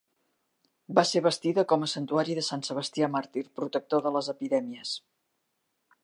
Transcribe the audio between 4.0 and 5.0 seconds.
de les epidèmies.